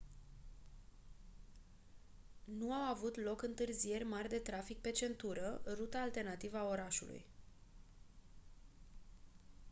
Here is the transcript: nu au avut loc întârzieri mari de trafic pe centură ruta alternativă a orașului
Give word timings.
nu 2.43 2.71
au 2.73 2.91
avut 2.91 3.17
loc 3.19 3.41
întârzieri 3.41 4.03
mari 4.03 4.29
de 4.29 4.37
trafic 4.37 4.77
pe 4.79 4.91
centură 4.91 5.61
ruta 5.77 5.99
alternativă 6.01 6.57
a 6.57 6.67
orașului 6.67 7.25